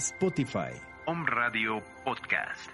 [0.00, 0.70] Spotify.
[1.06, 2.70] Om Radio Podcast.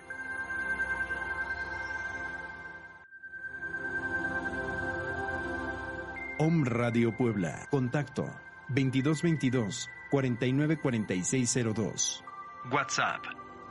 [6.38, 7.66] Om Radio Puebla.
[7.70, 8.30] Contacto
[8.68, 12.22] 2222 494602.
[12.70, 13.20] WhatsApp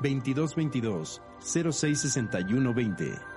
[0.01, 3.32] 2222 066120.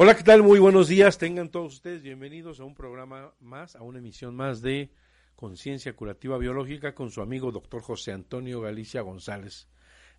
[0.00, 0.44] Hola, ¿qué tal?
[0.44, 1.18] Muy buenos días.
[1.18, 4.92] Tengan todos ustedes bienvenidos a un programa más, a una emisión más de
[5.34, 9.66] Conciencia Curativa Biológica con su amigo doctor José Antonio Galicia González.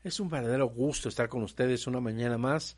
[0.04, 2.76] Es un verdadero gusto estar con ustedes una mañana más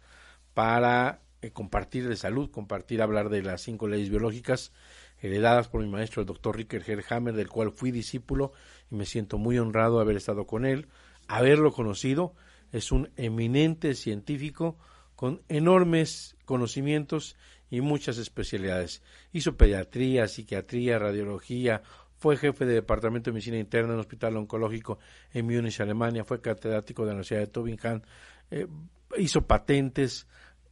[0.53, 4.71] para eh, compartir de salud, compartir, hablar de las cinco leyes biológicas
[5.17, 8.51] heredadas por mi maestro el doctor Ricker Herhammer, del cual fui discípulo
[8.91, 10.87] y me siento muy honrado haber estado con él,
[11.27, 12.35] haberlo conocido.
[12.71, 14.77] Es un eminente científico
[15.21, 17.37] con enormes conocimientos
[17.69, 19.03] y muchas especialidades.
[19.31, 21.83] Hizo pediatría, psiquiatría, radiología,
[22.17, 24.97] fue jefe de departamento de medicina interna en el Hospital Oncológico
[25.31, 28.03] en Múnich, Alemania, fue catedrático de la Universidad de Tübingen,
[28.49, 28.65] eh,
[29.15, 30.27] hizo patentes,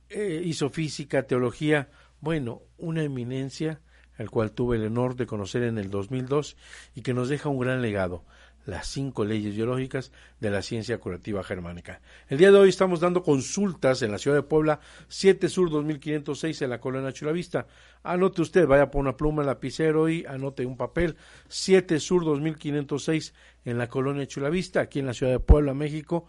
[0.10, 3.82] eh, hizo física, teología, bueno, una eminencia,
[4.18, 6.58] el cual tuve el honor de conocer en el 2002
[6.96, 8.26] y que nos deja un gran legado
[8.70, 12.02] las cinco leyes biológicas de la ciencia curativa germánica.
[12.28, 16.62] El día de hoy estamos dando consultas en la ciudad de Puebla, 7 Sur 2506
[16.62, 17.68] en la colonia Chulavista.
[18.04, 23.34] Anote usted, vaya por una pluma, lapicero y anote un papel, 7 Sur 2506
[23.66, 26.28] en la colonia Chulavista, aquí en la ciudad de Puebla, México,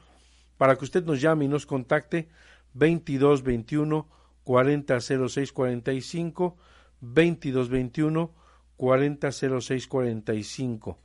[0.56, 2.28] para que usted nos llame y nos contacte
[2.74, 4.08] 2221
[4.44, 6.56] 400645
[7.00, 8.34] 2221
[8.76, 10.98] 400645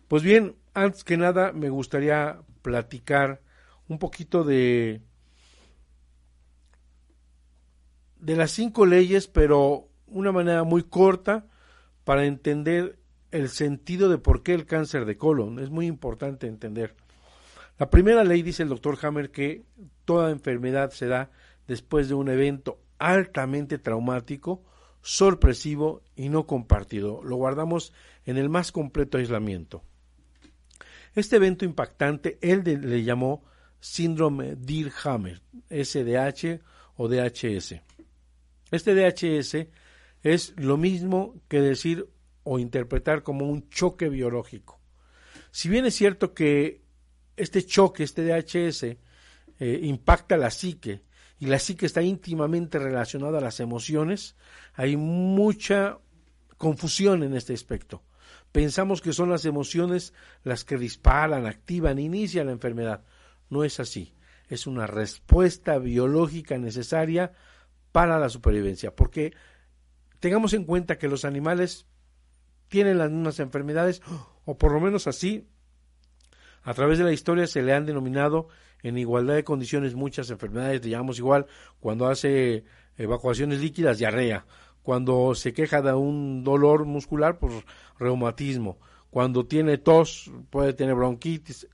[0.08, 3.41] Pues bien, antes que nada me gustaría platicar
[3.88, 5.02] un poquito de
[8.20, 11.46] de las cinco leyes, pero una manera muy corta
[12.05, 12.99] para entender
[13.31, 15.58] el sentido de por qué el cáncer de colon.
[15.58, 16.96] Es muy importante entender.
[17.78, 19.64] La primera ley dice el doctor Hammer que
[20.04, 21.31] toda enfermedad se da
[21.66, 24.64] después de un evento altamente traumático
[25.03, 27.23] sorpresivo y no compartido.
[27.23, 27.93] Lo guardamos
[28.27, 29.83] en el más completo aislamiento.
[31.15, 33.45] Este evento impactante, él le llamó
[33.81, 35.41] síndrome Dirhammer,
[35.71, 36.61] SDH
[36.97, 37.81] o DHS.
[38.71, 39.69] Este DHS
[40.23, 42.09] es lo mismo que decir
[42.43, 44.81] o interpretar como un choque biológico.
[45.50, 46.83] Si bien es cierto que
[47.37, 48.97] este choque, este DHS,
[49.61, 51.03] eh, impacta la psique
[51.38, 54.37] y la psique está íntimamente relacionada a las emociones,
[54.75, 55.99] hay mucha
[56.56, 58.02] confusión en este aspecto.
[58.52, 63.05] Pensamos que son las emociones las que disparan, activan, inician la enfermedad.
[63.50, 64.14] No es así.
[64.49, 67.32] Es una respuesta biológica necesaria
[67.93, 69.35] para la supervivencia, porque
[70.20, 71.87] tengamos en cuenta que los animales
[72.69, 74.02] tienen las mismas enfermedades,
[74.44, 75.46] o por lo menos así,
[76.69, 78.49] a través de la historia se le han denominado
[78.82, 81.47] en igualdad de condiciones muchas enfermedades, digamos igual,
[81.81, 82.62] cuando hace
[82.99, 84.44] evacuaciones líquidas, diarrea,
[84.82, 87.55] cuando se queja de un dolor muscular, pues
[87.99, 88.79] reumatismo,
[89.09, 91.67] cuando tiene tos, puede tener bronquitis,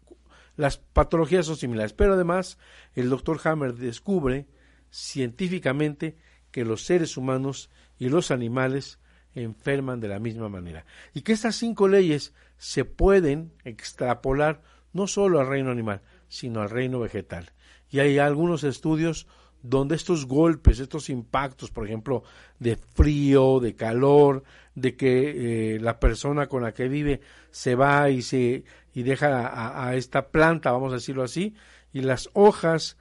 [0.55, 2.57] las patologías son similares, pero además
[2.95, 4.47] el doctor Hammer descubre
[4.91, 6.17] científicamente
[6.53, 7.69] que los seres humanos
[7.99, 9.01] y los animales
[9.35, 10.87] enferman de la misma manera.
[11.15, 14.63] Y que estas cinco leyes se pueden extrapolar
[14.95, 17.53] no solo al reino animal, sino al reino vegetal.
[17.91, 19.27] Y hay algunos estudios
[19.63, 22.23] donde estos golpes, estos impactos, por ejemplo,
[22.59, 24.45] de frío, de calor,
[24.75, 27.21] de que eh, la persona con la que vive
[27.51, 31.55] se va y se y deja a, esta planta, vamos a decirlo así,
[31.93, 32.97] y las hojas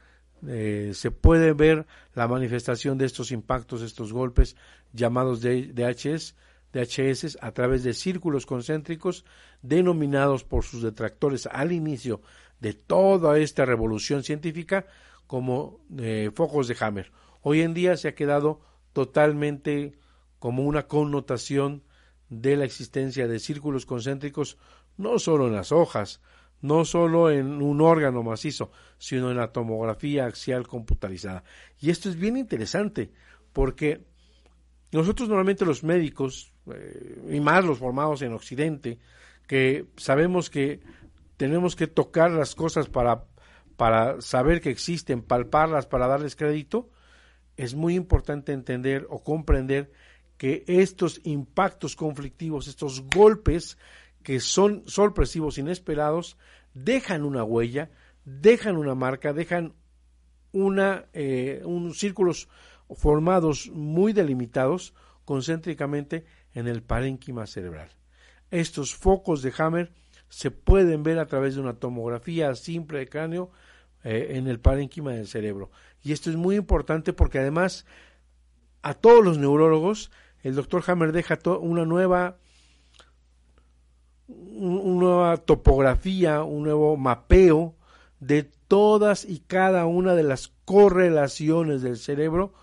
[0.47, 1.85] eh, se puede ver
[2.15, 4.55] la manifestación de estos impactos, estos golpes
[4.91, 6.35] llamados DHS,
[6.73, 9.25] DHS a través de círculos concéntricos
[9.61, 12.21] denominados por sus detractores al inicio
[12.59, 14.85] de toda esta revolución científica
[15.27, 17.11] como eh, focos de Hammer.
[17.41, 18.61] Hoy en día se ha quedado
[18.91, 19.97] totalmente
[20.39, 21.83] como una connotación
[22.29, 24.57] de la existencia de círculos concéntricos
[24.97, 26.21] no solo en las hojas,
[26.61, 31.43] no solo en un órgano macizo, sino en la tomografía axial computarizada.
[31.79, 33.11] Y esto es bien interesante,
[33.51, 34.05] porque
[34.91, 36.52] nosotros normalmente los médicos,
[37.29, 38.99] y más los formados en Occidente,
[39.47, 40.79] que sabemos que
[41.37, 43.25] tenemos que tocar las cosas para,
[43.75, 46.89] para saber que existen, palparlas para darles crédito,
[47.57, 49.91] es muy importante entender o comprender
[50.37, 53.77] que estos impactos conflictivos, estos golpes
[54.23, 56.37] que son sorpresivos, inesperados,
[56.73, 57.91] dejan una huella,
[58.25, 59.73] dejan una marca, dejan
[60.51, 62.47] una, eh, un círculos
[62.89, 64.93] formados muy delimitados
[65.25, 67.89] concéntricamente en el parénquima cerebral.
[68.51, 69.91] Estos focos de Hammer
[70.29, 73.51] se pueden ver a través de una tomografía simple de cráneo
[74.03, 75.71] eh, en el parénquima del cerebro.
[76.03, 77.85] Y esto es muy importante porque además
[78.81, 80.11] a todos los neurólogos
[80.41, 82.37] el doctor Hammer deja una nueva
[84.27, 87.75] una nueva topografía, un nuevo mapeo
[88.19, 92.53] de todas y cada una de las correlaciones del cerebro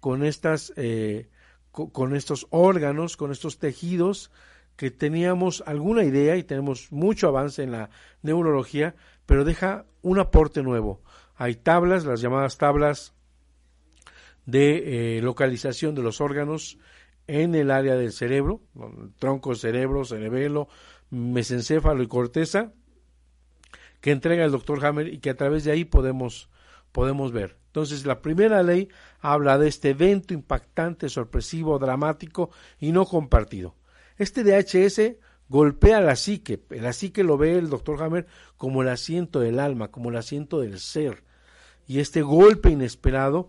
[0.00, 1.28] con estas eh,
[1.70, 4.30] con estos órganos, con estos tejidos
[4.76, 7.90] que teníamos alguna idea y tenemos mucho avance en la
[8.22, 8.94] neurología,
[9.26, 11.02] pero deja un aporte nuevo.
[11.36, 13.14] Hay tablas, las llamadas tablas
[14.46, 16.78] de eh, localización de los órganos
[17.26, 18.62] en el área del cerebro,
[19.18, 20.68] tronco, cerebro, cerebelo,
[21.10, 22.72] mesencéfalo y corteza,
[24.00, 26.48] que entrega el doctor Hammer y que a través de ahí podemos,
[26.92, 27.56] podemos ver.
[27.66, 28.88] Entonces, la primera ley
[29.20, 33.76] habla de este evento impactante, sorpresivo, dramático y no compartido.
[34.16, 35.16] Este DHS
[35.48, 36.60] golpea la psique.
[36.70, 38.26] La psique lo ve el doctor Hammer
[38.56, 41.24] como el asiento del alma, como el asiento del ser.
[41.86, 43.48] Y este golpe inesperado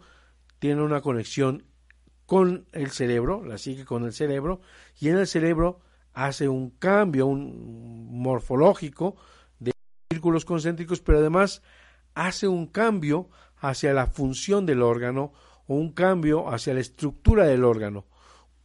[0.59, 1.65] tiene una conexión
[2.25, 4.61] con el cerebro, la psique con el cerebro,
[4.99, 5.79] y en el cerebro
[6.13, 9.15] hace un cambio un morfológico
[9.59, 9.71] de
[10.11, 11.61] círculos concéntricos, pero además
[12.13, 15.33] hace un cambio hacia la función del órgano
[15.67, 18.05] o un cambio hacia la estructura del órgano.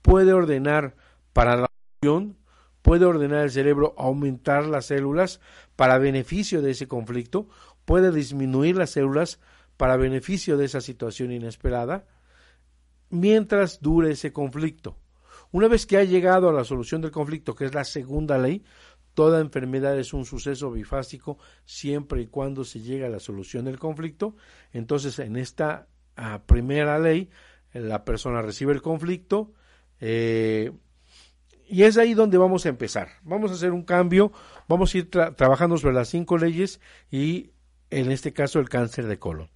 [0.03, 0.97] Puede ordenar
[1.33, 1.69] para la
[2.01, 2.39] función,
[2.83, 5.41] puede ordenar el cerebro aumentar las células
[5.77, 7.49] para beneficio de ese conflicto,
[7.85, 9.41] puede disminuir las células
[9.77, 12.07] para beneficio de esa situación inesperada,
[13.11, 14.97] mientras dure ese conflicto.
[15.53, 18.65] Una vez que ha llegado a la solución del conflicto, que es la segunda ley,
[19.17, 23.79] toda enfermedad es un suceso bifásico siempre y cuando se llega a la solución del
[23.79, 24.37] conflicto.
[24.75, 27.31] Entonces, en esta ah, primera ley,
[27.73, 29.55] la persona recibe el conflicto
[30.01, 30.71] eh,
[31.67, 33.09] y es ahí donde vamos a empezar.
[33.23, 34.33] Vamos a hacer un cambio,
[34.69, 37.53] vamos a ir trabajando sobre las cinco leyes y
[37.89, 39.49] en este caso el cáncer de colon.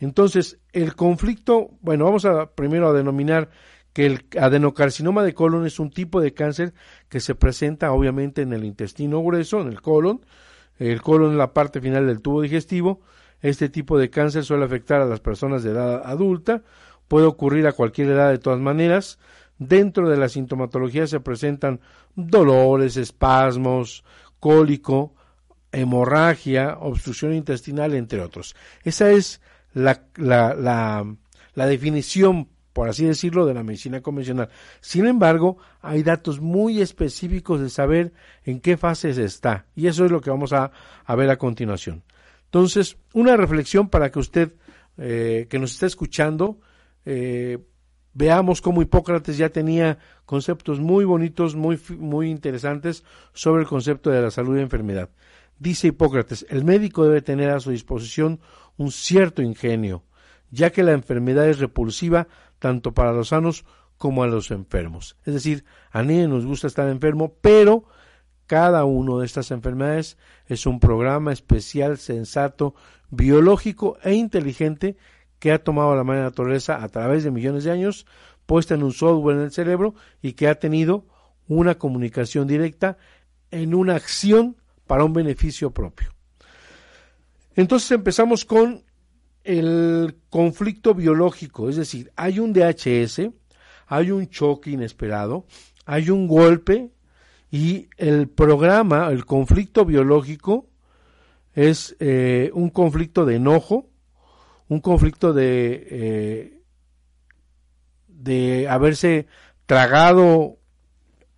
[0.00, 3.50] Entonces, el conflicto, bueno, vamos a primero a denominar
[3.92, 6.72] que el adenocarcinoma de colon es un tipo de cáncer
[7.08, 10.24] que se presenta obviamente en el intestino grueso, en el colon.
[10.78, 13.00] El colon es la parte final del tubo digestivo.
[13.42, 16.62] Este tipo de cáncer suele afectar a las personas de edad adulta.
[17.08, 19.18] Puede ocurrir a cualquier edad de todas maneras.
[19.58, 21.80] Dentro de la sintomatología se presentan
[22.14, 24.04] dolores, espasmos,
[24.38, 25.14] cólico,
[25.72, 28.56] hemorragia, obstrucción intestinal, entre otros.
[28.84, 29.40] Esa es
[29.72, 31.14] la, la, la,
[31.54, 34.48] la definición, por así decirlo, de la medicina convencional.
[34.80, 38.12] Sin embargo, hay datos muy específicos de saber
[38.44, 39.66] en qué fases está.
[39.74, 40.70] Y eso es lo que vamos a,
[41.16, 42.02] ver a continuación.
[42.44, 44.52] Entonces, una reflexión para que usted,
[44.98, 46.60] eh, que nos está escuchando,
[47.04, 47.58] eh,
[48.14, 54.22] veamos cómo Hipócrates ya tenía conceptos muy bonitos, muy, muy interesantes sobre el concepto de
[54.22, 55.10] la salud y enfermedad.
[55.58, 58.40] Dice Hipócrates, el médico debe tener a su disposición
[58.76, 60.04] un cierto ingenio,
[60.50, 62.28] ya que la enfermedad es repulsiva
[62.60, 63.64] tanto para los sanos
[63.98, 65.16] como a los enfermos.
[65.26, 67.84] Es decir, a nadie nos gusta estar enfermo, pero
[68.46, 72.74] cada una de estas enfermedades es un programa especial, sensato,
[73.10, 74.96] biológico e inteligente
[75.38, 78.06] que ha tomado la madre naturaleza a través de millones de años,
[78.46, 81.06] puesta en un software en el cerebro y que ha tenido
[81.48, 82.98] una comunicación directa
[83.50, 86.14] en una acción para un beneficio propio.
[87.54, 88.84] Entonces empezamos con
[89.58, 93.30] el conflicto biológico, es decir, hay un DHS,
[93.86, 95.44] hay un choque inesperado,
[95.84, 96.90] hay un golpe
[97.50, 100.68] y el programa, el conflicto biológico
[101.54, 103.88] es eh, un conflicto de enojo,
[104.68, 106.62] un conflicto de, eh,
[108.06, 109.26] de haberse
[109.66, 110.58] tragado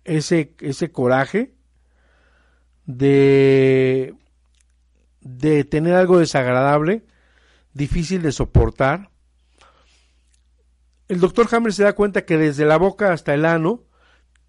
[0.03, 1.55] ese, ese coraje,
[2.85, 4.13] de,
[5.21, 7.03] de tener algo desagradable,
[7.73, 9.09] difícil de soportar.
[11.07, 13.83] El doctor Hammer se da cuenta que desde la boca hasta el ano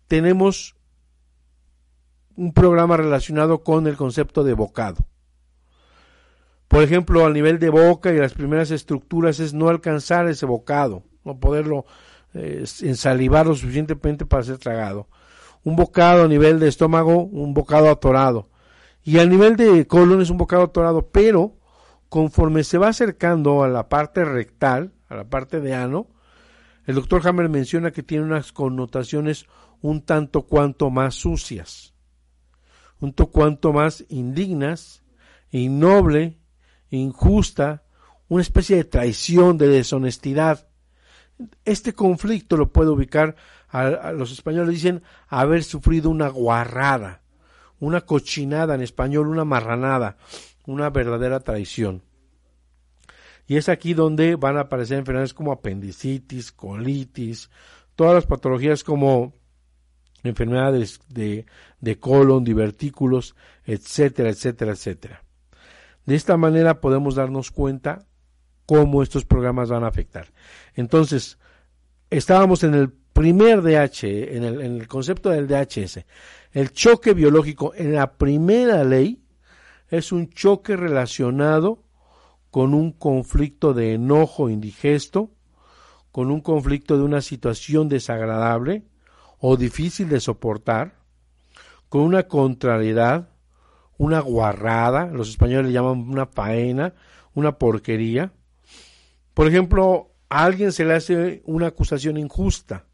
[0.06, 0.76] tenemos
[2.36, 5.06] un programa relacionado con el concepto de bocado.
[6.68, 11.04] Por ejemplo, al nivel de boca y las primeras estructuras es no alcanzar ese bocado,
[11.24, 11.84] no poderlo
[12.32, 15.08] eh, ensalivar lo suficientemente para ser tragado.
[15.62, 18.50] Un bocado a nivel de estómago, un bocado atorado.
[19.02, 21.56] Y al nivel de colon es un bocado atorado, pero
[22.08, 26.08] conforme se va acercando a la parte rectal, a la parte de ano,
[26.86, 29.46] el doctor Hammer menciona que tiene unas connotaciones
[29.80, 31.94] un tanto cuanto más sucias,
[33.00, 35.02] un tanto cuanto más indignas,
[35.50, 36.38] innoble
[36.94, 37.84] injusta,
[38.28, 40.68] una especie de traición, de deshonestidad.
[41.64, 43.36] Este conflicto lo puede ubicar,
[43.68, 47.22] a, los españoles dicen, haber sufrido una guarrada,
[47.80, 50.16] una cochinada en español, una marranada,
[50.66, 52.02] una verdadera traición.
[53.46, 57.50] Y es aquí donde van a aparecer enfermedades como apendicitis, colitis,
[57.94, 59.34] todas las patologías como
[60.22, 61.44] enfermedades de,
[61.80, 65.24] de colon, divertículos, etcétera, etcétera, etcétera.
[66.06, 68.06] De esta manera podemos darnos cuenta
[68.66, 70.32] cómo estos programas van a afectar.
[70.74, 71.38] Entonces,
[72.10, 74.04] estábamos en el primer DH,
[74.36, 76.04] en el, en el concepto del DHS.
[76.52, 79.23] El choque biológico en la primera ley
[79.88, 81.82] es un choque relacionado
[82.50, 85.30] con un conflicto de enojo indigesto,
[86.12, 88.84] con un conflicto de una situación desagradable
[89.38, 90.94] o difícil de soportar,
[91.88, 93.28] con una contrariedad,
[93.98, 96.94] una guarrada, los españoles le llaman una faena,
[97.34, 98.32] una porquería.
[99.34, 102.86] Por ejemplo, a alguien se le hace una acusación injusta,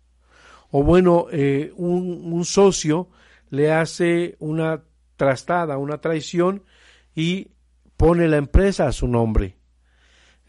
[0.70, 3.08] o bueno, eh, un, socio
[3.50, 4.82] le hace una
[5.16, 6.62] trastada, una traición
[7.14, 7.48] y
[7.96, 9.56] pone la empresa a su nombre.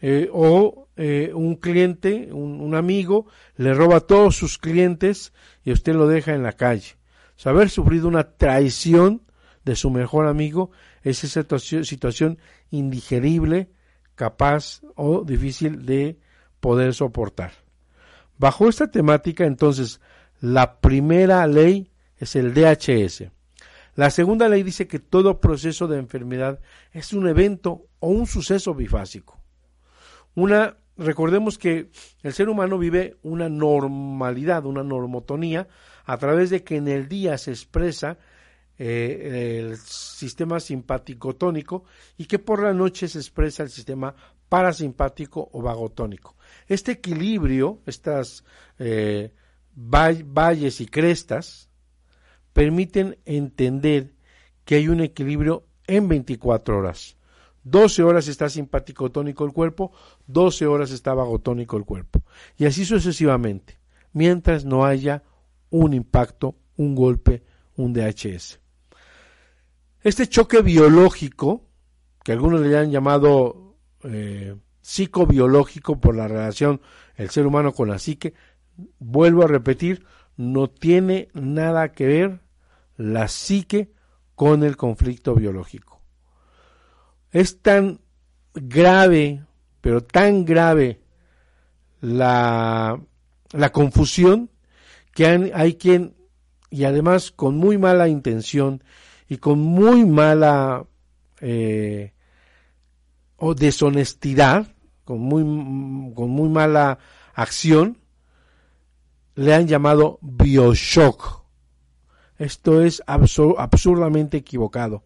[0.00, 3.26] Eh, o eh, un cliente, un, amigo,
[3.56, 5.32] le roba a todos sus clientes
[5.64, 6.96] y usted lo deja en la calle.
[7.44, 9.22] O haber sufrido una traición
[9.64, 10.70] de su mejor amigo
[11.02, 11.44] es esa
[11.84, 12.38] situación
[12.70, 13.70] indigerible,
[14.14, 16.18] capaz o difícil de
[16.60, 17.52] poder soportar.
[18.38, 20.00] Bajo esta temática, entonces,
[20.40, 23.30] la primera ley es el DHS.
[23.94, 26.60] La segunda ley dice que todo proceso de enfermedad
[26.92, 29.40] es un evento o un suceso bifásico.
[30.34, 31.90] Una, recordemos que
[32.22, 35.68] el ser humano vive una normalidad, una normotonía,
[36.04, 38.18] a través de que en el día se expresa
[38.78, 41.84] eh, el sistema simpático tónico
[42.16, 44.14] y que por la noche se expresa el sistema
[44.48, 46.36] parasimpático o vagotónico.
[46.66, 48.44] Este equilibrio, estas
[48.78, 49.32] eh,
[49.74, 51.68] valles y crestas,
[52.52, 54.14] permiten entender
[54.64, 57.16] que hay un equilibrio en 24 horas.
[57.64, 59.92] 12 horas está simpático tónico el cuerpo,
[60.26, 62.22] 12 horas está vagotónico el cuerpo.
[62.56, 63.78] Y así sucesivamente,
[64.12, 65.22] mientras no haya
[65.70, 67.42] un impacto, un golpe,
[67.76, 68.60] un DHS.
[70.02, 71.62] Este choque biológico,
[72.24, 76.80] que algunos le han llamado eh, psicobiológico por la relación
[77.16, 78.34] el ser humano con la psique,
[78.98, 80.04] vuelvo a repetir,
[80.36, 82.40] no tiene nada que ver
[83.02, 83.92] la psique
[84.34, 86.00] con el conflicto biológico.
[87.30, 88.00] Es tan
[88.54, 89.44] grave
[89.82, 91.02] pero tan grave
[92.00, 92.98] la,
[93.50, 94.48] la confusión
[95.12, 96.14] que hay, quien,
[96.70, 98.82] y además con muy mala intención
[99.28, 100.86] y con muy mala
[101.40, 102.14] eh,
[103.36, 104.68] o deshonestidad,
[105.04, 105.42] con muy,
[106.14, 106.98] con muy mala
[107.34, 107.98] acción,
[109.34, 111.41] le han llamado Bioshock.
[112.42, 115.04] Esto es absurdamente equivocado.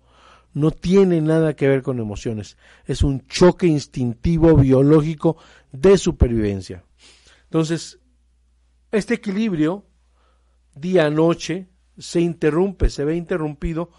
[0.55, 2.57] No tiene nada que ver con emociones.
[2.87, 5.37] Es un choque instintivo biológico
[5.71, 6.83] de supervivencia.
[7.45, 8.01] Entonces,
[8.91, 9.85] este equilibrio
[10.75, 13.91] día-noche se interrumpe, se ve interrumpido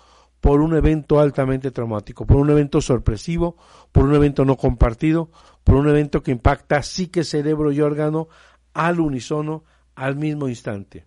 [0.41, 3.55] por un evento altamente traumático, por un evento sorpresivo,
[3.91, 5.29] por un evento no compartido,
[5.63, 8.29] por un evento que impacta psique, cerebro y órgano
[8.73, 9.63] al unísono
[9.93, 11.05] al mismo instante.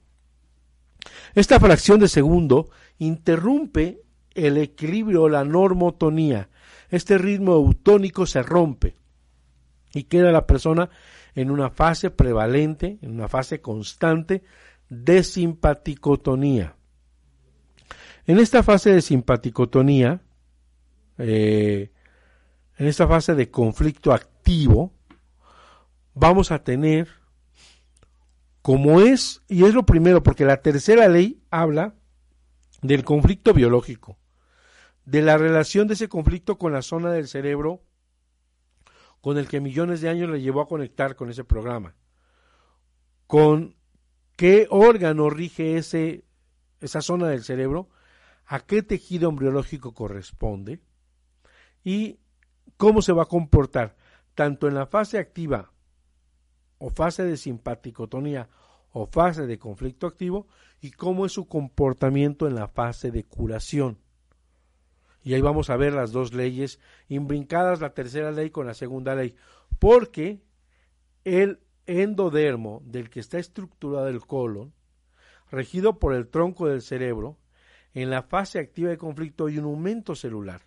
[1.35, 4.02] Esta fracción de segundo interrumpe
[4.35, 6.49] el equilibrio, la normotonía.
[6.90, 8.97] Este ritmo autónico se rompe
[9.92, 10.90] y queda la persona
[11.35, 14.42] en una fase prevalente, en una fase constante
[14.88, 16.76] de simpaticotonía.
[18.26, 20.21] En esta fase de simpaticotonía,
[21.19, 21.90] eh,
[22.76, 24.92] en esta fase de conflicto activo,
[26.14, 27.09] vamos a tener,
[28.62, 31.94] como es, y es lo primero, porque la tercera ley habla
[32.82, 34.18] del conflicto biológico,
[35.04, 37.82] de la relación de ese conflicto con la zona del cerebro
[39.20, 41.94] con el que millones de años le llevó a conectar con ese programa,
[43.26, 43.76] con
[44.36, 46.24] qué órgano rige ese,
[46.80, 47.90] esa zona del cerebro,
[48.46, 50.80] a qué tejido embriológico corresponde
[51.84, 52.18] y
[52.76, 53.96] cómo se va a comportar
[54.34, 55.72] tanto en la fase activa
[56.80, 58.49] o fase de simpaticotonía
[58.92, 60.49] o fase de conflicto activo
[60.80, 63.99] y cómo es su comportamiento en la fase de curación.
[65.22, 69.14] Y ahí vamos a ver las dos leyes, imbrincadas la tercera ley con la segunda
[69.14, 69.37] ley,
[69.78, 70.40] porque
[71.25, 74.72] el endodermo del que está estructurado el colon,
[75.50, 77.36] regido por el tronco del cerebro,
[77.93, 80.62] en la fase activa de conflicto hay un aumento celular.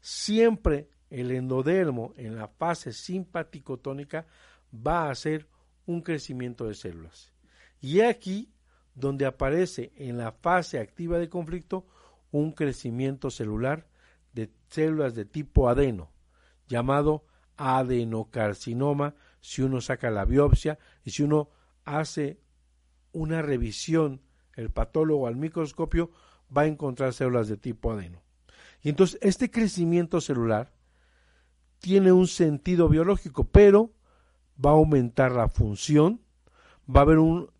[0.00, 4.26] Siempre el endodermo en la fase simpaticotónica
[4.74, 5.48] va a hacer
[5.86, 7.32] un crecimiento de células.
[7.80, 8.52] Y aquí
[8.94, 11.86] donde aparece en la fase activa de conflicto
[12.30, 13.86] un crecimiento celular
[14.32, 16.10] de células de tipo adeno,
[16.68, 17.24] llamado
[17.56, 21.50] adenocarcinoma, si uno saca la biopsia y si uno
[21.84, 22.40] hace
[23.12, 24.22] una revisión,
[24.54, 26.10] el patólogo al microscopio
[26.56, 28.22] va a encontrar células de tipo adeno.
[28.82, 30.72] Y entonces este crecimiento celular
[31.78, 33.92] tiene un sentido biológico, pero
[34.64, 36.20] va a aumentar la función,
[36.88, 37.50] va a haber un,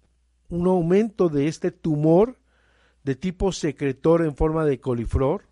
[0.49, 2.39] un aumento de este tumor
[3.05, 5.45] de tipo secretor en forma de coliflor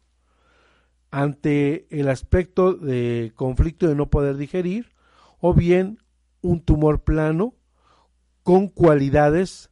[1.11, 4.93] ante el aspecto de conflicto de no poder digerir
[5.41, 5.99] o bien
[6.43, 7.55] un tumor plano
[8.43, 9.71] con cualidades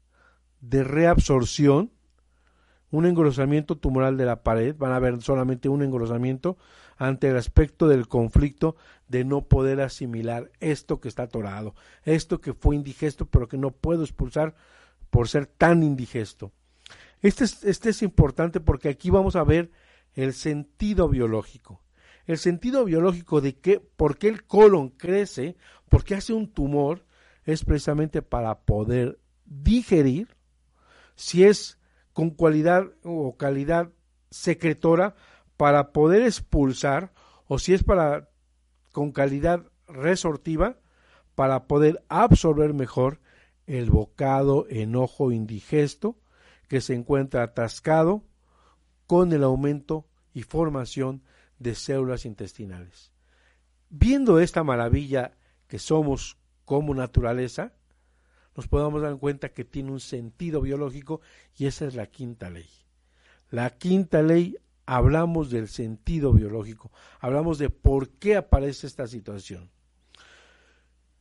[0.60, 1.92] de reabsorción,
[2.90, 6.56] un engrosamiento tumoral de la pared, van a ver solamente un engrosamiento
[6.96, 8.76] ante el aspecto del conflicto
[9.08, 13.70] de no poder asimilar esto que está atorado, esto que fue indigesto pero que no
[13.70, 14.54] puedo expulsar
[15.10, 16.52] por ser tan indigesto.
[17.20, 19.70] Este es, este es importante porque aquí vamos a ver
[20.14, 21.82] el sentido biológico.
[22.26, 25.56] El sentido biológico de que, por qué el colon crece,
[25.88, 27.04] por qué hace un tumor,
[27.44, 30.36] es precisamente para poder digerir,
[31.14, 31.78] si es
[32.12, 33.92] con cualidad o calidad
[34.30, 35.14] secretora,
[35.56, 37.12] para poder expulsar,
[37.46, 38.28] o si es para
[38.92, 40.78] con calidad resortiva,
[41.34, 43.20] para poder absorber mejor
[43.66, 46.16] el bocado enojo indigesto
[46.68, 48.24] que se encuentra atascado
[49.06, 51.22] con el aumento y formación
[51.58, 53.12] de células intestinales.
[53.88, 55.36] Viendo esta maravilla
[55.68, 57.72] que somos como naturaleza,
[58.56, 61.20] nos podemos dar cuenta que tiene un sentido biológico
[61.56, 62.68] y esa es la quinta ley.
[63.50, 69.70] La quinta ley hablamos del sentido biológico, hablamos de por qué aparece esta situación.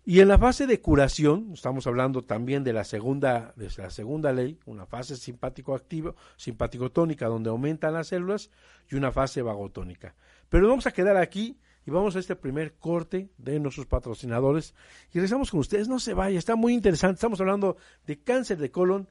[0.08, 4.32] Y en la fase de curación, estamos hablando también de la segunda, de la segunda
[4.32, 8.52] ley, una fase simpático activo, simpático-tónica, donde aumentan las células,
[8.88, 10.14] y una fase vagotónica.
[10.48, 14.76] Pero vamos a quedar aquí y vamos a este primer corte de nuestros patrocinadores
[15.10, 15.88] y regresamos con ustedes.
[15.88, 17.16] No se vaya, está muy interesante.
[17.16, 19.10] Estamos hablando de cáncer de colon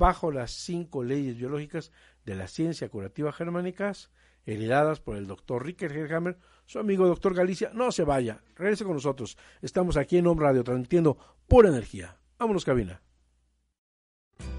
[0.00, 1.92] bajo las cinco leyes biológicas
[2.24, 4.10] de la ciencia curativa germánicas,
[4.46, 7.70] heredadas por el doctor Ricker Herhammer su amigo doctor Galicia.
[7.74, 9.36] No se vaya, regrese con nosotros.
[9.60, 12.16] Estamos aquí en Home Radio transmitiendo pura energía.
[12.38, 13.02] Vámonos, cabina.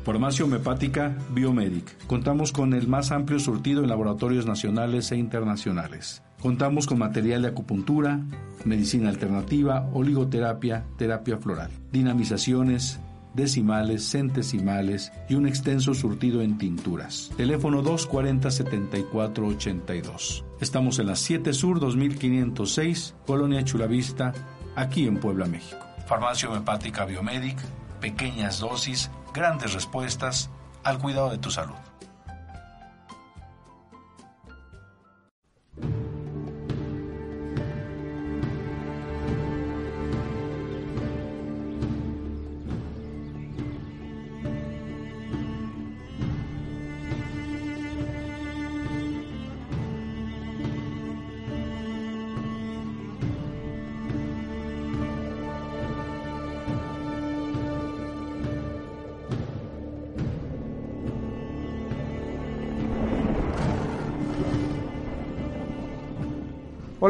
[0.04, 2.06] Farmacia Homeopática Biomedic.
[2.06, 7.50] Contamos con el más amplio surtido en laboratorios nacionales e internacionales Contamos con material de
[7.50, 8.20] acupuntura,
[8.66, 13.00] medicina alternativa, oligoterapia, terapia floral, dinamizaciones,
[13.34, 17.32] decimales, centesimales y un extenso surtido en tinturas.
[17.38, 20.44] Teléfono 240-7482.
[20.60, 24.34] Estamos en la 7 Sur 2506, Colonia Chulavista,
[24.76, 25.86] aquí en Puebla, México.
[26.08, 27.58] Farmacia Homeopática Biomedic,
[28.00, 30.50] pequeñas dosis, grandes respuestas
[30.84, 31.76] al cuidado de tu salud.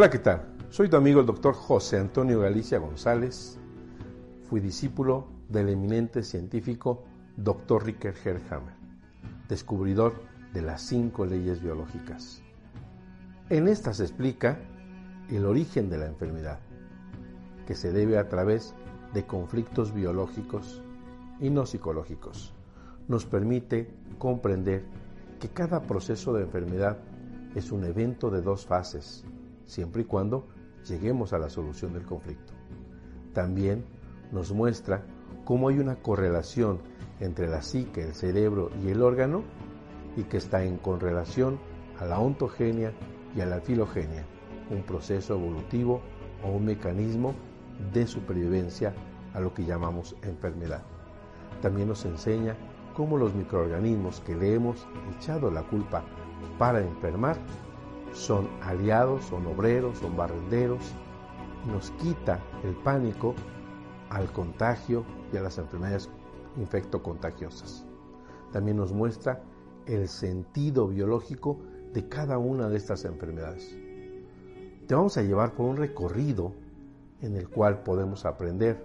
[0.01, 0.41] Hola, ¿qué tal?
[0.71, 3.59] Soy tu amigo el doctor José Antonio Galicia González.
[4.49, 7.03] Fui discípulo del eminente científico
[7.37, 7.85] Dr.
[7.85, 8.73] Ricker Herhammer,
[9.47, 10.13] descubridor
[10.53, 12.41] de las cinco leyes biológicas.
[13.51, 14.57] En esta se explica
[15.29, 16.57] el origen de la enfermedad,
[17.67, 18.73] que se debe a través
[19.13, 20.81] de conflictos biológicos
[21.39, 22.55] y no psicológicos.
[23.07, 24.83] Nos permite comprender
[25.39, 26.97] que cada proceso de enfermedad
[27.53, 29.25] es un evento de dos fases,
[29.71, 30.47] siempre y cuando
[30.85, 32.51] lleguemos a la solución del conflicto.
[33.33, 33.85] También
[34.33, 35.05] nos muestra
[35.45, 36.79] cómo hay una correlación
[37.21, 39.43] entre la psique, el cerebro y el órgano
[40.17, 41.57] y que está en correlación
[41.99, 42.91] a la ontogenia
[43.33, 44.25] y a la filogenia,
[44.69, 46.01] un proceso evolutivo
[46.43, 47.33] o un mecanismo
[47.93, 48.93] de supervivencia
[49.33, 50.83] a lo que llamamos enfermedad.
[51.61, 52.57] También nos enseña
[52.93, 56.03] cómo los microorganismos que le hemos echado la culpa
[56.57, 57.37] para enfermar
[58.13, 60.93] son aliados, son obreros, son barrenderos,
[61.67, 63.35] nos quita el pánico
[64.09, 66.09] al contagio y a las enfermedades
[66.57, 67.85] infectocontagiosas.
[68.51, 69.41] También nos muestra
[69.85, 71.59] el sentido biológico
[71.93, 73.77] de cada una de estas enfermedades.
[74.87, 76.53] Te vamos a llevar por un recorrido
[77.21, 78.83] en el cual podemos aprender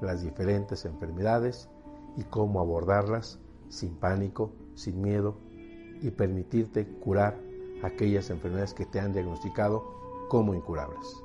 [0.00, 1.68] las diferentes enfermedades
[2.16, 5.36] y cómo abordarlas sin pánico, sin miedo
[6.00, 7.49] y permitirte curar
[7.82, 11.22] aquellas enfermedades que te han diagnosticado como incurables.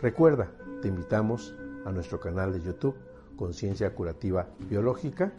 [0.00, 1.54] Recuerda, te invitamos
[1.84, 2.96] a nuestro canal de YouTube
[3.36, 5.32] Conciencia Curativa Biológica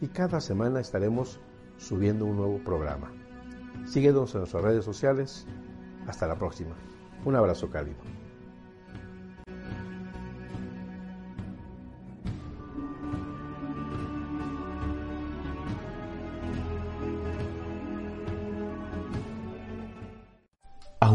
[0.00, 1.40] y cada semana estaremos
[1.76, 3.12] subiendo un nuevo programa.
[3.86, 5.46] Síguenos en nuestras redes sociales.
[6.06, 6.74] Hasta la próxima.
[7.24, 8.17] Un abrazo cálido.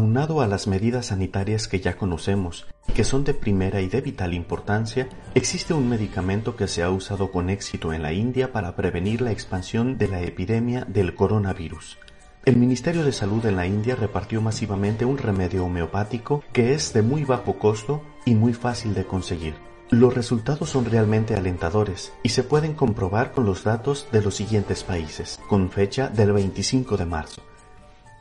[0.04, 4.02] Aunado a las medidas sanitarias que ya conocemos y que son de primera y de
[4.02, 8.76] vital importancia, existe un medicamento que se ha usado con éxito en la India para
[8.76, 11.96] prevenir la expansión de la epidemia del coronavirus.
[12.44, 17.00] El Ministerio de Salud en la India repartió masivamente un remedio homeopático que es de
[17.00, 19.54] muy bajo costo y muy fácil de conseguir.
[19.88, 24.84] Los resultados son realmente alentadores y se pueden comprobar con los datos de los siguientes
[24.84, 27.53] países, con fecha del 25 de marzo.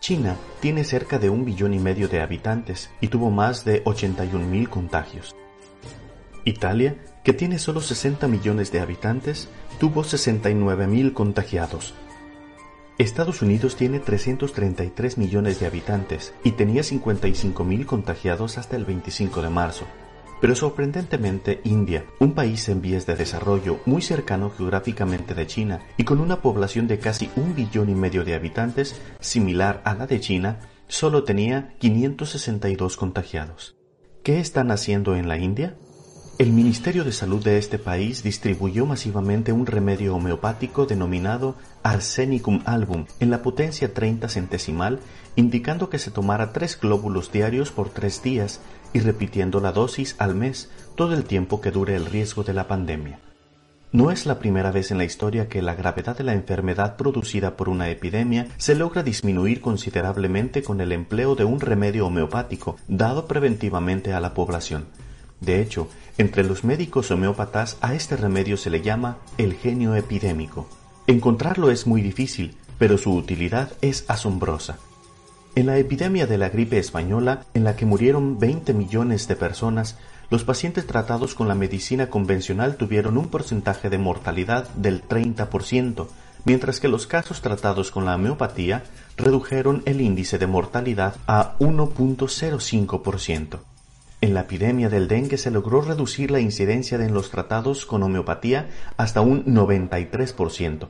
[0.03, 4.45] China tiene cerca de un billón y medio de habitantes y tuvo más de 81
[4.45, 5.33] mil contagios.
[6.43, 9.47] Italia, que tiene solo 60 millones de habitantes,
[9.79, 11.93] tuvo 69 mil contagiados.
[12.97, 19.41] Estados Unidos tiene 333 millones de habitantes y tenía 55 mil contagiados hasta el 25
[19.41, 19.85] de marzo.
[20.43, 26.03] Pero sorprendentemente India, un país en vías de desarrollo muy cercano geográficamente de China y
[26.03, 30.19] con una población de casi un billón y medio de habitantes, similar a la de
[30.19, 33.77] China, solo tenía 562 contagiados.
[34.21, 35.77] ¿Qué están haciendo en la India?
[36.39, 43.05] El Ministerio de Salud de este país distribuyó masivamente un remedio homeopático denominado Arsenicum album
[43.21, 44.99] en la potencia 30 centesimal,
[45.37, 48.59] indicando que se tomara tres glóbulos diarios por tres días
[48.93, 52.67] y repitiendo la dosis al mes todo el tiempo que dure el riesgo de la
[52.67, 53.19] pandemia.
[53.91, 57.55] No es la primera vez en la historia que la gravedad de la enfermedad producida
[57.55, 63.27] por una epidemia se logra disminuir considerablemente con el empleo de un remedio homeopático dado
[63.27, 64.85] preventivamente a la población.
[65.41, 70.67] De hecho, entre los médicos homeópatas a este remedio se le llama el genio epidémico.
[71.05, 74.79] Encontrarlo es muy difícil, pero su utilidad es asombrosa.
[75.55, 79.97] En la epidemia de la gripe española, en la que murieron 20 millones de personas,
[80.31, 86.07] los pacientes tratados con la medicina convencional tuvieron un porcentaje de mortalidad del 30%,
[86.45, 88.83] mientras que los casos tratados con la homeopatía
[89.15, 93.59] redujeron el índice de mortalidad a 1.05%.
[94.21, 98.01] En la epidemia del dengue se logró reducir la incidencia de en los tratados con
[98.01, 100.87] homeopatía hasta un 93%.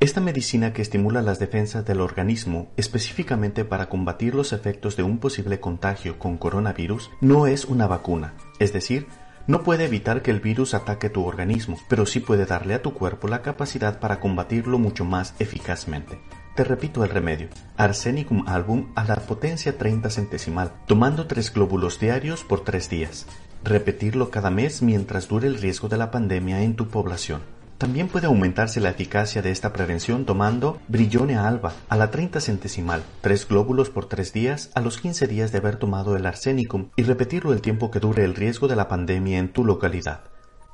[0.00, 5.18] Esta medicina que estimula las defensas del organismo específicamente para combatir los efectos de un
[5.18, 9.08] posible contagio con coronavirus no es una vacuna, es decir,
[9.46, 12.94] no puede evitar que el virus ataque tu organismo, pero sí puede darle a tu
[12.94, 16.18] cuerpo la capacidad para combatirlo mucho más eficazmente.
[16.56, 17.48] Te repito el remedio.
[17.76, 23.26] Arsenicum album a la potencia 30 centesimal, tomando tres glóbulos diarios por tres días.
[23.64, 27.59] Repetirlo cada mes mientras dure el riesgo de la pandemia en tu población.
[27.80, 33.02] También puede aumentarse la eficacia de esta prevención tomando Brillone alba a la 30 centesimal,
[33.22, 37.04] tres glóbulos por tres días a los 15 días de haber tomado el arsenicum y
[37.04, 40.24] repetirlo el tiempo que dure el riesgo de la pandemia en tu localidad.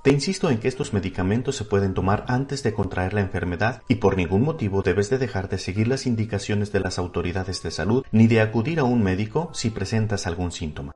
[0.03, 3.95] Te insisto en que estos medicamentos se pueden tomar antes de contraer la enfermedad y
[3.97, 8.05] por ningún motivo debes de dejar de seguir las indicaciones de las autoridades de salud
[8.11, 10.91] ni de acudir a un médico si presentas algún síntoma.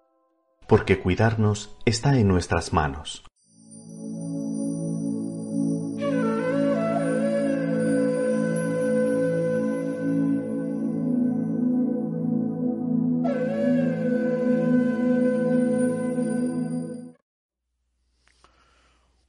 [0.67, 3.30] Porque cuidarnos está en nuestras manos.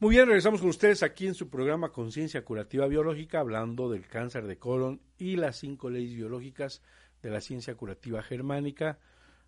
[0.01, 4.47] Muy bien, regresamos con ustedes aquí en su programa Conciencia Curativa Biológica, hablando del cáncer
[4.47, 6.81] de colon y las cinco leyes biológicas
[7.21, 8.97] de la ciencia curativa germánica.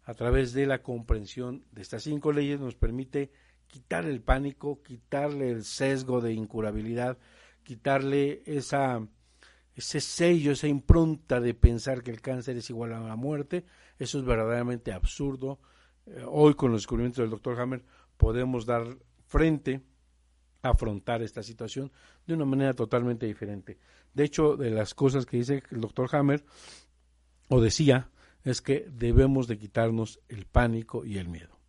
[0.03, 3.31] A través de la comprensión de estas cinco leyes nos permite
[3.65, 7.17] quitar el pánico, quitarle el sesgo de incurabilidad,
[7.63, 9.03] quitarle esa,
[9.73, 13.65] ese sello, esa impronta de pensar que el cáncer es igual a la muerte.
[13.97, 15.59] Eso es verdaderamente absurdo.
[16.05, 17.83] Eh, hoy con los descubrimientos del doctor Hammer
[18.17, 18.85] podemos dar
[19.25, 19.81] frente
[20.63, 21.91] afrontar esta situación
[22.25, 23.77] de una manera totalmente diferente.
[24.13, 26.43] De hecho, de las cosas que dice el doctor Hammer,
[27.49, 28.09] o decía,
[28.43, 31.59] es que debemos de quitarnos el pánico y el miedo.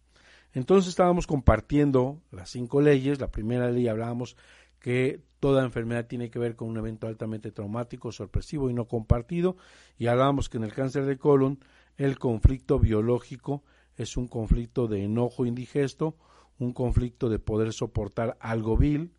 [0.53, 3.21] Entonces estábamos compartiendo las cinco leyes.
[3.21, 4.37] La primera ley hablábamos
[4.79, 9.57] que toda enfermedad tiene que ver con un evento altamente traumático, sorpresivo y no compartido.
[9.99, 11.59] Y hablábamos que en el cáncer de colon
[11.97, 13.65] el conflicto biológico
[13.97, 16.17] es un conflicto de enojo indigesto,
[16.59, 19.13] un conflicto de poder soportar algo vil,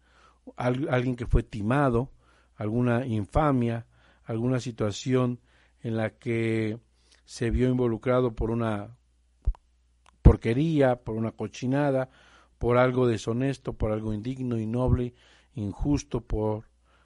[0.57, 2.11] alguien que fue timado,
[2.55, 3.85] alguna infamia,
[4.23, 5.39] alguna situación
[5.81, 6.79] en la que
[7.25, 8.97] se vio involucrado por una
[10.21, 12.09] porquería, por una cochinada,
[12.57, 15.13] por algo deshonesto, por algo indigno, innoble,
[15.53, 16.65] injusto, por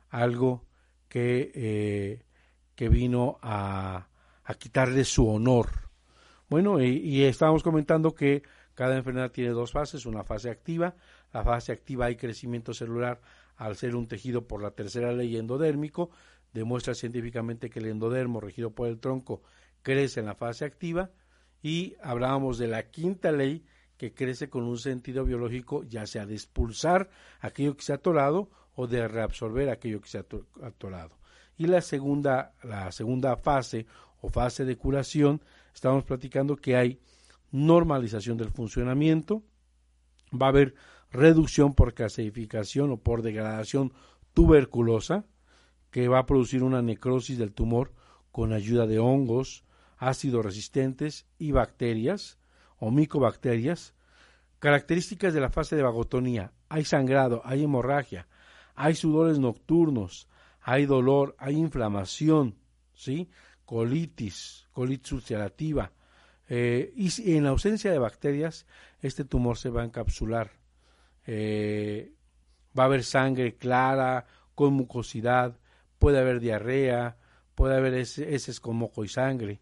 [0.09, 0.65] algo
[1.07, 2.23] que, eh,
[2.75, 4.07] que vino a,
[4.43, 5.89] a, quitarle su honor.
[6.49, 8.43] Bueno, y, y estábamos comentando que
[8.79, 10.95] cada enfermedad tiene dos fases, una fase activa,
[11.33, 13.19] la fase activa hay crecimiento celular
[13.57, 16.11] al ser un tejido por la tercera ley endodérmico,
[16.53, 19.41] demuestra científicamente que el endodermo regido por el tronco
[19.81, 21.09] crece en la fase activa.
[21.61, 23.65] Y hablábamos de la quinta ley
[23.97, 27.09] que crece con un sentido biológico ya sea de expulsar
[27.41, 30.25] aquello que se ha atorado o de reabsorber aquello que se ha
[30.63, 31.17] atorado.
[31.57, 33.87] Y la segunda, la segunda fase
[34.21, 35.41] o fase de curación,
[35.73, 37.01] estamos platicando que hay
[37.51, 39.43] normalización del funcionamiento,
[40.33, 40.75] va a haber
[41.11, 43.93] reducción por calcificación o por degradación
[44.33, 45.25] tuberculosa,
[45.91, 47.93] que va a producir una necrosis del tumor
[48.31, 49.63] con ayuda de hongos,
[49.97, 52.37] ácidos resistentes y bacterias
[52.77, 53.95] o micobacterias.
[54.59, 56.53] Características de la fase de vagotonía.
[56.69, 58.27] Hay sangrado, hay hemorragia,
[58.75, 60.27] hay sudores nocturnos,
[60.61, 62.55] hay dolor, hay inflamación,
[62.93, 63.29] ¿sí?
[63.65, 65.91] colitis, colitis ulcerativa,
[66.49, 68.65] eh, y en ausencia de bacterias,
[69.01, 70.51] este tumor se va a encapsular.
[71.27, 72.11] Eh,
[72.77, 75.57] va a haber sangre clara, con mucosidad,
[75.99, 77.17] puede haber diarrea,
[77.53, 79.61] puede haber heces con moco y sangre.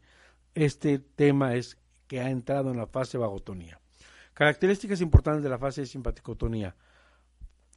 [0.56, 3.80] Este tema es que ha entrado en la fase vagotonía.
[4.34, 6.76] Características importantes de la fase de simpaticotonía.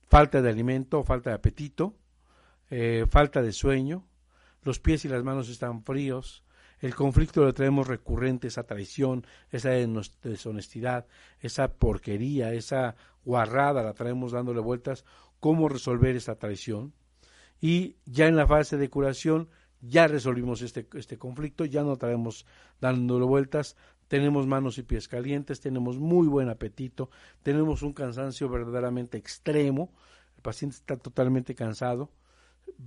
[0.08, 1.96] Falta de alimento, falta de apetito,
[2.70, 4.06] eh, falta de sueño,
[4.62, 6.44] los pies y las manos están fríos,
[6.80, 11.06] el conflicto lo traemos recurrente, esa traición, esa deshonestidad,
[11.40, 15.04] esa porquería, esa guarrada, la traemos dándole vueltas,
[15.40, 16.94] cómo resolver esa traición.
[17.60, 19.48] Y ya en la fase de curación,
[19.82, 22.46] ya resolvimos este, este conflicto, ya no traemos
[22.80, 23.76] dándole vueltas,
[24.08, 27.10] tenemos manos y pies calientes, tenemos muy buen apetito,
[27.42, 29.92] tenemos un cansancio verdaderamente extremo,
[30.36, 32.10] el paciente está totalmente cansado,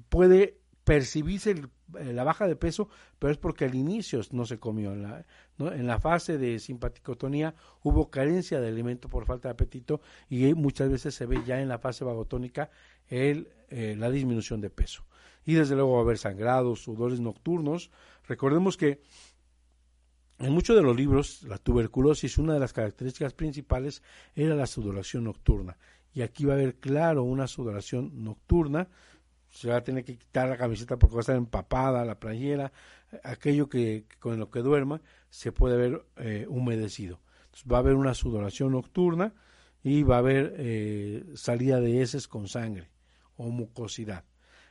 [0.09, 4.93] puede percibirse eh, la baja de peso, pero es porque al inicio no se comió.
[4.93, 5.25] En la,
[5.59, 10.89] en la fase de simpaticotonía hubo carencia de alimento por falta de apetito y muchas
[10.89, 12.69] veces se ve ya en la fase vagotónica
[13.07, 15.05] el, eh, la disminución de peso.
[15.45, 17.91] Y desde luego va a haber sangrados, sudores nocturnos,
[18.27, 19.01] Recordemos que
[20.39, 24.01] en muchos de los libros, la tuberculosis, una de las características principales
[24.35, 25.77] era la sudoración nocturna.
[26.13, 28.87] Y aquí va a haber, claro, una sudoración nocturna.
[29.53, 32.73] Se va a tener que quitar la camiseta porque va a estar empapada, la playera,
[33.23, 37.21] aquello que, con lo que duerma, se puede ver eh, humedecido.
[37.45, 39.33] Entonces, va a haber una sudoración nocturna
[39.83, 42.89] y va a haber eh, salida de heces con sangre
[43.37, 44.25] o mucosidad.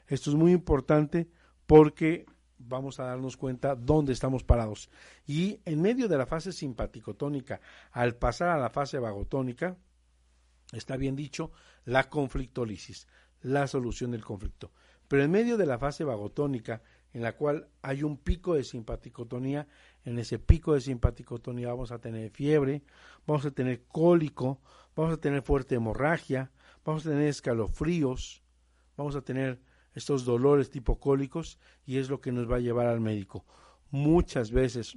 [0.08, 1.28] Esto es muy importante
[1.66, 2.26] porque
[2.58, 4.90] vamos a darnos cuenta dónde estamos parados.
[5.26, 7.60] Y en medio de la fase simpaticotónica,
[7.92, 9.76] al pasar a la fase vagotónica,
[10.72, 11.52] está bien dicho,
[11.84, 13.06] la conflictólisis,
[13.42, 14.72] la solución del conflicto.
[15.08, 19.68] Pero en medio de la fase vagotónica, en la cual hay un pico de simpaticotonía,
[20.04, 22.82] en ese pico de simpaticotonía vamos a tener fiebre,
[23.26, 24.60] vamos a tener cólico,
[24.96, 26.50] vamos a tener fuerte hemorragia,
[26.84, 28.42] vamos a tener escalofríos,
[28.96, 29.60] vamos a tener
[29.94, 33.44] estos dolores tipo cólicos y es lo que nos va a llevar al médico.
[33.90, 34.96] Muchas veces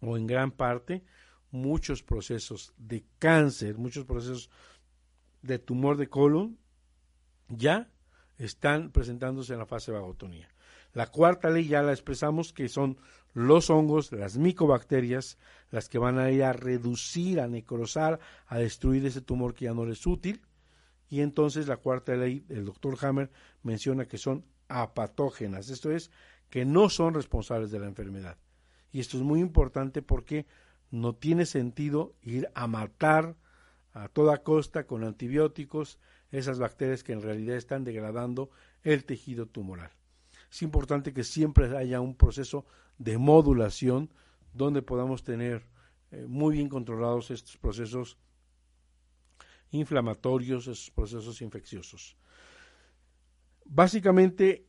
[0.00, 1.02] o en gran parte
[1.50, 4.50] muchos procesos de cáncer, muchos procesos
[5.42, 6.58] de tumor de colon
[7.48, 7.90] ya
[8.38, 10.48] están presentándose en la fase vagotonía.
[10.94, 12.98] La cuarta ley ya la expresamos que son
[13.34, 15.38] los hongos, las micobacterias,
[15.70, 19.74] las que van a ir a reducir, a necrosar, a destruir ese tumor que ya
[19.74, 20.42] no les es útil.
[21.10, 23.30] Y entonces la cuarta ley, el doctor Hammer
[23.62, 26.10] menciona que son apatógenas, esto es,
[26.50, 28.36] que no son responsables de la enfermedad.
[28.92, 30.46] Y esto es muy importante porque
[30.90, 33.36] no tiene sentido ir a matar
[33.92, 35.98] a toda costa con antibióticos
[36.30, 38.50] esas bacterias que en realidad están degradando
[38.82, 39.90] el tejido tumoral.
[40.50, 42.66] Es importante que siempre haya un proceso
[42.98, 44.10] de modulación
[44.52, 45.66] donde podamos tener
[46.10, 48.18] eh, muy bien controlados estos procesos
[49.70, 52.16] inflamatorios, estos procesos infecciosos.
[53.64, 54.66] Básicamente,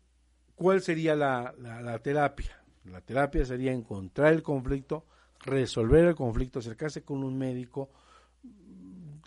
[0.55, 2.61] ¿cuál sería la, la terapia?
[2.83, 5.05] La terapia sería encontrar el conflicto,
[5.39, 7.89] resolver el conflicto, acercarse con un médico,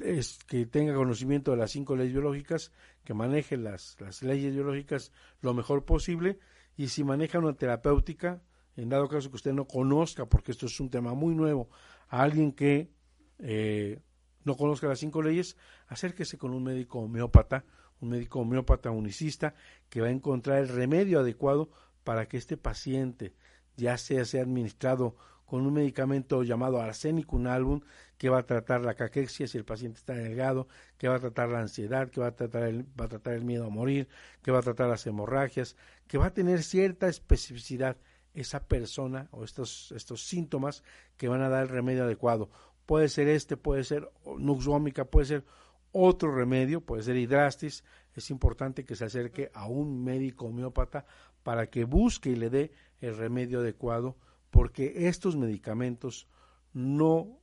[0.00, 2.72] es que tenga conocimiento de las cinco leyes biológicas,
[3.04, 6.38] que maneje las, las leyes biológicas lo mejor posible
[6.76, 8.42] y si maneja una terapéutica,
[8.76, 11.68] en dado caso que usted no conozca, porque esto es un tema muy nuevo,
[12.08, 12.90] a alguien que
[13.38, 14.00] eh,
[14.44, 15.56] no conozca las cinco leyes,
[15.88, 17.64] acérquese con un médico homeópata,
[18.00, 19.54] un médico homeópata unicista,
[19.88, 21.70] que va a encontrar el remedio adecuado
[22.04, 23.34] para que este paciente
[23.76, 27.80] ya sea, sea administrado con un medicamento llamado arsénico álbum
[28.16, 31.48] que va a tratar la caquexia si el paciente está delgado, que va a tratar
[31.48, 34.08] la ansiedad, que va a tratar el, va a tratar el miedo a morir,
[34.42, 35.76] que va a tratar las hemorragias,
[36.06, 37.96] que va a tener cierta especificidad
[38.34, 40.82] esa persona o estos, estos síntomas
[41.16, 42.50] que van a dar el remedio adecuado.
[42.86, 45.44] Puede ser este, puede ser nuxómica, puede ser
[45.92, 47.84] otro remedio, puede ser hidrastis.
[48.14, 51.04] Es importante que se acerque a un médico homeópata
[51.42, 54.16] para que busque y le dé el remedio adecuado
[54.52, 56.28] porque estos medicamentos
[56.74, 57.40] no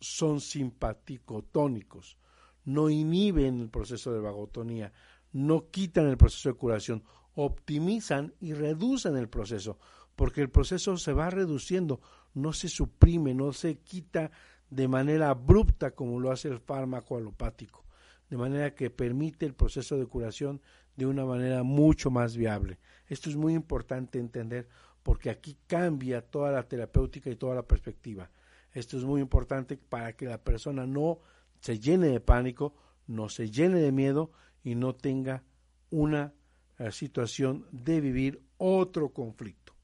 [0.00, 2.18] son simpaticotónicos,
[2.64, 4.92] no inhiben el proceso de vagotonía,
[5.30, 7.04] no quitan el proceso de curación,
[7.36, 9.78] optimizan y reducen el proceso,
[10.16, 12.00] porque el proceso se va reduciendo,
[12.34, 14.32] no se suprime, no se quita
[14.68, 17.84] de manera abrupta como lo hace el fármaco alopático,
[18.30, 20.60] de manera que permite el proceso de curación
[20.96, 22.80] de una manera mucho más viable.
[23.06, 24.68] Esto es muy importante entender
[25.02, 28.30] porque aquí cambia toda la terapéutica y toda la perspectiva.
[28.72, 31.20] Esto es muy importante para que la persona no
[31.60, 32.74] se llene de pánico,
[33.06, 34.30] no se llene de miedo
[34.64, 35.42] y no tenga
[35.90, 36.32] una
[36.78, 39.74] eh, situación de vivir otro conflicto.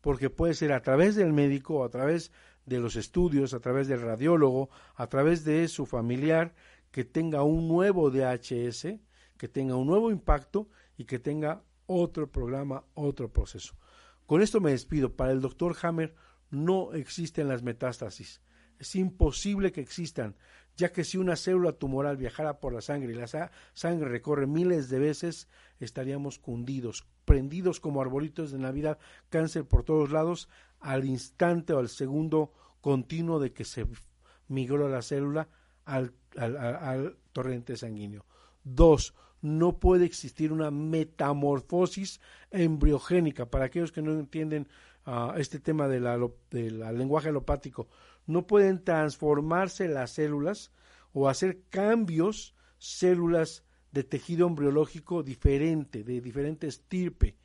[0.00, 2.32] Porque puede ser a través del médico, a través
[2.66, 6.54] de los estudios, a través del radiólogo, a través de su familiar,
[6.90, 8.98] que tenga un nuevo DHS,
[9.36, 13.74] que tenga un nuevo impacto y que tenga otro programa, otro proceso.
[14.28, 15.16] Con esto me despido.
[15.16, 16.14] Para el doctor Hammer
[16.50, 18.42] no existen las metástasis.
[18.78, 20.36] Es imposible que existan,
[20.76, 24.90] ya que si una célula tumoral viajara por la sangre y la sangre recorre miles
[24.90, 25.48] de veces,
[25.80, 28.98] estaríamos cundidos, prendidos como arbolitos de Navidad,
[29.30, 32.52] cáncer por todos lados, al instante o al segundo
[32.82, 33.86] continuo de que se
[34.46, 35.48] migró la célula
[35.86, 38.26] al, al torrente sanguíneo.
[38.62, 42.20] Dos, no puede existir una metamorfosis
[42.50, 43.46] embriogénica.
[43.46, 44.68] Para aquellos que no entienden
[45.04, 46.04] ah, este tema del
[46.50, 47.88] lenguaje alopático,
[48.26, 50.72] no pueden transformarse las células
[51.12, 57.36] o hacer cambios células de tejido embriológico diferente, de diferente estirpe.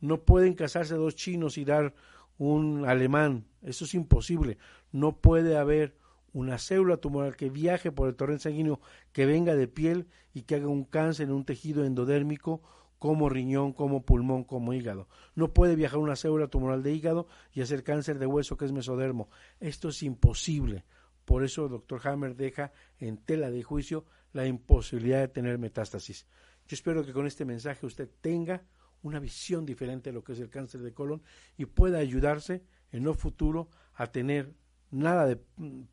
[0.00, 1.94] No pueden casarse dos chinos y dar
[2.38, 3.46] un alemán.
[3.62, 4.58] Eso es imposible.
[4.90, 5.96] No puede haber
[6.32, 8.80] una célula tumoral que viaje por el torrente sanguíneo,
[9.12, 12.62] que venga de piel y que haga un cáncer en un tejido endodérmico
[12.98, 15.08] como riñón, como pulmón, como hígado.
[15.34, 18.72] No puede viajar una célula tumoral de hígado y hacer cáncer de hueso que es
[18.72, 19.28] mesodermo.
[19.58, 20.84] Esto es imposible.
[21.24, 26.26] Por eso el doctor Hammer deja en tela de juicio la imposibilidad de tener metástasis.
[26.68, 28.62] Yo espero que con este mensaje usted tenga
[29.02, 31.22] una visión diferente de lo que es el cáncer de colon
[31.56, 32.62] y pueda ayudarse
[32.92, 34.54] en lo futuro a tener
[34.92, 35.40] nada de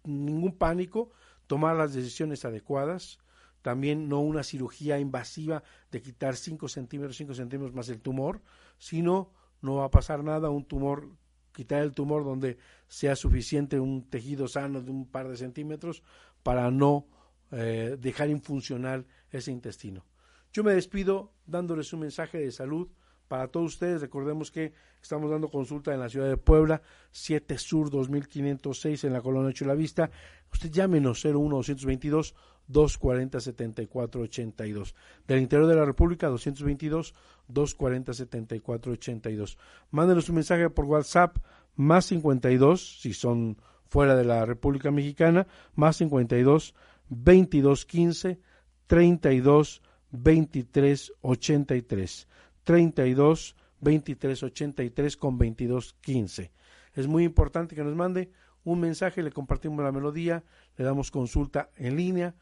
[0.03, 1.09] ningún pánico,
[1.47, 3.17] tomar las decisiones adecuadas,
[3.61, 8.41] también no una cirugía invasiva de quitar 5 centímetros, 5 centímetros más el tumor,
[8.77, 11.09] sino no va a pasar nada, un tumor,
[11.53, 16.03] quitar el tumor donde sea suficiente un tejido sano de un par de centímetros
[16.43, 17.07] para no
[17.51, 20.05] eh, dejar infuncional ese intestino.
[20.53, 22.89] Yo me despido dándoles un mensaje de salud
[23.29, 24.01] para todos ustedes.
[24.01, 29.21] Recordemos que estamos dando consulta en la ciudad de Puebla, 7 Sur 2506 en la
[29.21, 30.11] colonia Chulavista.
[30.51, 32.35] Usted llámenos 01222
[32.67, 34.95] 240 7482.
[35.27, 37.13] Del interior de la República 222
[37.47, 39.57] 240 7482.
[39.91, 41.37] Mándenos un mensaje por WhatsApp
[41.75, 43.57] más 52 si son
[43.87, 46.75] fuera de la República Mexicana, más 52
[47.09, 48.39] 2215
[48.87, 52.27] 32 23 83.
[52.69, 56.51] 32 23 83 con 22 15.
[56.93, 58.29] Es muy importante que nos mande
[58.63, 60.43] un mensaje, le compartimos la melodía,
[60.77, 62.35] le damos consulta en línea,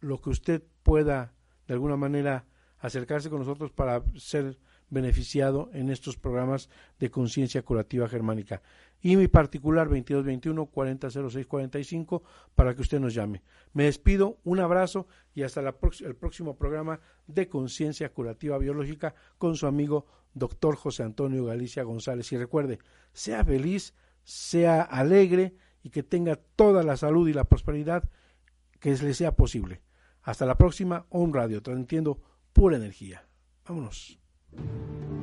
[0.00, 1.34] lo que usted pueda
[1.66, 2.46] de alguna manera
[2.78, 4.58] acercarse con nosotros para ser
[4.90, 6.68] beneficiado en estos programas
[6.98, 8.62] de conciencia curativa germánica.
[9.00, 12.22] Y mi particular 2221 400645
[12.54, 13.42] para que usted nos llame.
[13.72, 19.66] Me despido, un abrazo y hasta el próximo programa de conciencia curativa biológica con su
[19.66, 22.32] amigo doctor José Antonio Galicia González.
[22.32, 22.78] Y recuerde,
[23.12, 28.08] sea feliz, sea alegre y que tenga toda la salud y la prosperidad
[28.80, 29.82] que le sea posible.
[30.22, 32.20] Hasta la próxima, On Radio, transmitiendo
[32.54, 33.26] pura energía.
[33.68, 34.18] Vámonos.
[34.58, 35.13] うん。